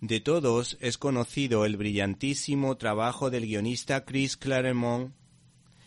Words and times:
De 0.00 0.20
todos 0.20 0.78
es 0.80 0.96
conocido 0.96 1.64
el 1.64 1.76
brillantísimo 1.76 2.76
trabajo 2.76 3.30
del 3.30 3.46
guionista 3.46 4.04
Chris 4.04 4.36
Claremont 4.36 5.12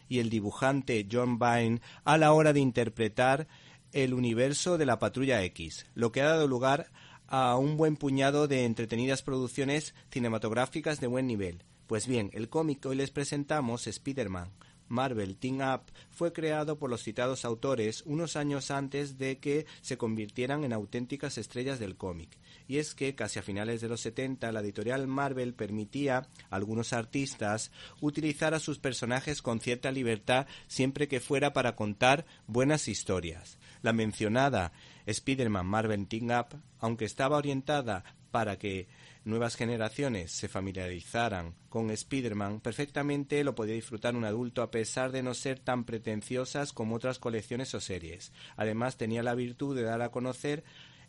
y 0.10 0.20
el 0.20 0.30
dibujante 0.30 1.08
John 1.10 1.40
Byrne 1.40 1.80
a 2.04 2.18
la 2.18 2.34
hora 2.34 2.52
de 2.52 2.60
interpretar 2.60 3.48
el 3.94 4.14
universo 4.14 4.78
de 4.78 4.86
la 4.86 5.00
Patrulla 5.00 5.42
X, 5.44 5.86
lo 5.96 6.12
que 6.12 6.22
ha 6.22 6.26
dado 6.26 6.50
lugar 6.50 6.92
a 7.28 7.56
un 7.56 7.78
buen 7.78 7.96
puñado 7.96 8.50
de 8.50 8.66
entretenidas 8.66 9.22
producciones 9.24 9.96
cinematográficas 10.12 11.00
de 11.00 11.08
buen 11.08 11.26
nivel. 11.26 11.64
Pues 11.88 12.06
bien, 12.06 12.32
el 12.34 12.50
cómic 12.50 12.82
que 12.82 12.90
hoy 12.90 12.98
les 12.98 13.12
presentamos, 13.12 13.88
Spider-Man, 13.88 14.52
Marvel 14.92 15.38
Team 15.38 15.62
Up 15.62 15.84
fue 16.10 16.34
creado 16.34 16.78
por 16.78 16.90
los 16.90 17.02
citados 17.02 17.46
autores 17.46 18.04
unos 18.06 18.36
años 18.36 18.70
antes 18.70 19.18
de 19.18 19.40
que 19.40 19.66
se 19.82 19.98
convirtieran 19.98 20.64
en 20.64 20.74
auténticas 20.74 21.38
estrellas 21.38 21.80
del 21.80 21.96
cómic. 21.96 22.38
Y 22.68 22.78
es 22.78 22.94
que 22.94 23.16
casi 23.16 23.40
a 23.40 23.44
finales 23.44 23.82
de 23.82 23.88
los 23.88 24.02
70 24.02 24.52
la 24.52 24.60
editorial 24.60 25.08
Marvel 25.08 25.54
permitía 25.54 26.18
a 26.18 26.56
algunos 26.56 26.94
artistas 26.94 27.72
utilizar 28.02 28.54
a 28.54 28.60
sus 28.60 28.80
personajes 28.80 29.42
con 29.42 29.60
cierta 29.60 29.92
libertad 29.92 30.46
siempre 30.68 31.08
que 31.08 31.22
fuera 31.22 31.54
para 31.54 31.76
contar 31.76 32.26
buenas 32.46 32.88
historias. 32.88 33.58
La 33.82 33.94
mencionada 33.94 34.74
Spider-Man 35.06 35.66
Marvel 35.66 36.08
Team 36.08 36.30
Up, 36.38 36.60
aunque 36.80 37.06
estaba 37.06 37.38
orientada 37.38 38.04
para 38.32 38.58
que 38.58 38.88
nuevas 39.24 39.56
generaciones 39.56 40.32
se 40.32 40.48
familiarizaran 40.48 41.54
con 41.70 41.92
Spider-Man, 41.92 42.62
perfectamente 42.62 43.44
lo 43.44 43.54
podía 43.54 43.76
disfrutar 43.76 44.16
un 44.16 44.26
adulto 44.26 44.62
a 44.62 44.72
pesar 44.72 45.12
de 45.12 45.22
no 45.22 45.34
ser 45.34 45.60
tan 45.60 45.84
pretenciosas 45.84 46.74
como 46.74 46.96
otras 46.96 47.20
colecciones 47.20 47.76
o 47.76 47.82
series. 47.82 48.32
Además 48.56 48.98
tenía 48.98 49.22
la 49.22 49.36
virtud 49.36 49.76
de 49.76 49.84
dar 49.84 50.02
a 50.02 50.10
conocer 50.10 50.64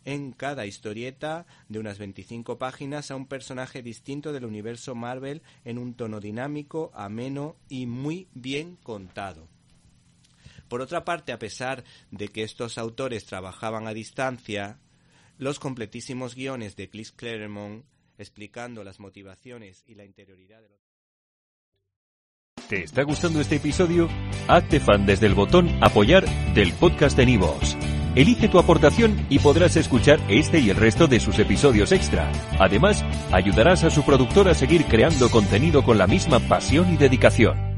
en 0.05 0.33
cada 0.33 0.65
historieta 0.65 1.45
de 1.69 1.79
unas 1.79 1.97
25 1.97 2.57
páginas 2.57 3.09
a 3.09 3.15
un 3.15 3.25
personaje 3.25 3.81
distinto 3.81 4.33
del 4.33 4.45
universo 4.45 4.95
Marvel 4.95 5.41
en 5.63 5.77
un 5.77 5.93
tono 5.93 6.19
dinámico, 6.19 6.91
ameno 6.93 7.55
y 7.69 7.85
muy 7.85 8.27
bien 8.33 8.75
contado. 8.75 9.47
Por 10.67 10.81
otra 10.81 11.05
parte, 11.05 11.31
a 11.31 11.39
pesar 11.39 11.83
de 12.11 12.29
que 12.29 12.43
estos 12.43 12.77
autores 12.77 13.25
trabajaban 13.25 13.87
a 13.87 13.93
distancia, 13.93 14.79
los 15.37 15.59
completísimos 15.59 16.35
guiones 16.35 16.75
de 16.75 16.89
Chris 16.89 17.11
Claremont 17.11 17.85
explicando 18.17 18.83
las 18.83 18.99
motivaciones 18.99 19.83
y 19.87 19.95
la 19.95 20.05
interioridad 20.05 20.61
de 20.61 20.69
los... 20.69 20.79
¿Te 22.67 22.83
está 22.83 23.03
gustando 23.03 23.41
este 23.41 23.57
episodio? 23.57 24.07
Hazte 24.47 24.79
fan 24.79 25.05
desde 25.05 25.27
el 25.27 25.33
botón 25.33 25.69
Apoyar 25.81 26.25
del 26.53 26.73
podcast 26.73 27.17
de 27.17 27.25
Nivos. 27.25 27.77
Elige 28.15 28.47
tu 28.47 28.59
aportación 28.59 29.25
y 29.29 29.39
podrás 29.39 29.75
escuchar 29.75 30.19
este 30.29 30.59
y 30.59 30.69
el 30.69 30.77
resto 30.77 31.07
de 31.07 31.19
sus 31.19 31.39
episodios 31.39 31.91
extra. 31.91 32.31
Además, 32.59 33.03
ayudarás 33.31 33.83
a 33.83 33.89
su 33.89 34.03
productor 34.03 34.47
a 34.47 34.53
seguir 34.53 34.85
creando 34.85 35.29
contenido 35.29 35.83
con 35.83 35.97
la 35.97 36.05
misma 36.05 36.39
pasión 36.39 36.93
y 36.93 36.97
dedicación. 36.97 37.72